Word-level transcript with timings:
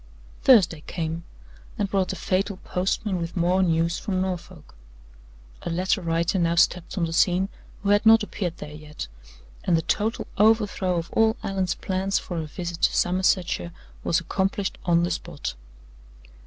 Thursday 0.41 0.81
came, 0.87 1.25
and 1.77 1.87
brought 1.87 2.07
the 2.07 2.15
fatal 2.15 2.57
postman 2.63 3.19
with 3.19 3.37
more 3.37 3.61
news 3.61 3.99
from 3.99 4.19
Norfolk. 4.19 4.73
A 5.61 5.69
letter 5.69 6.01
writer 6.01 6.39
now 6.39 6.55
stepped 6.55 6.97
on 6.97 7.05
the 7.05 7.13
scene 7.13 7.49
who 7.83 7.89
had 7.89 8.03
not 8.03 8.23
appeared 8.23 8.57
there 8.57 8.73
yet; 8.73 9.07
and 9.63 9.77
the 9.77 9.83
total 9.83 10.25
overthrow 10.39 10.97
of 10.97 11.11
all 11.13 11.37
Allan's 11.43 11.75
plans 11.75 12.17
for 12.17 12.39
a 12.39 12.47
visit 12.47 12.81
to 12.81 12.97
Somersetshire 12.97 13.71
was 14.03 14.19
accomplished 14.19 14.79
on 14.85 15.03
the 15.03 15.11
spot. 15.11 15.53